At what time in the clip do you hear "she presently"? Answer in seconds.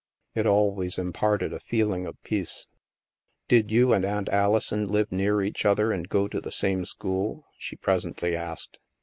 7.59-8.35